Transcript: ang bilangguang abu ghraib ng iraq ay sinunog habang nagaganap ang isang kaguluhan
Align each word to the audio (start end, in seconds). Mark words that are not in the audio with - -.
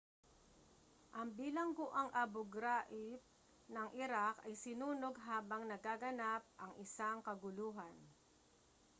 ang 1.19 1.29
bilangguang 1.39 2.09
abu 2.23 2.41
ghraib 2.55 3.19
ng 3.75 3.89
iraq 4.03 4.33
ay 4.49 4.53
sinunog 4.63 5.13
habang 5.29 5.63
nagaganap 5.71 6.41
ang 6.63 6.73
isang 6.85 7.17
kaguluhan 7.27 7.93